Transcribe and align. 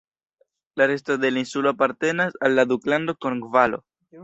La 0.73 0.87
resto 0.87 1.19
de 1.19 1.29
la 1.29 1.37
insulo 1.43 1.69
apartenas 1.75 2.33
al 2.49 2.55
la 2.61 2.65
Duklando 2.73 3.15
Kornvalo. 3.27 3.85